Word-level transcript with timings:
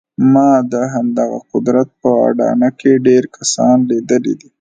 ما 0.33 0.49
د 0.71 0.73
همدغه 0.93 1.39
قدرت 1.51 1.89
په 2.01 2.09
اډانه 2.27 2.69
کې 2.79 2.91
ډېر 3.07 3.23
کسان 3.37 3.77
لیدلي 3.89 4.33
دي 4.39 4.49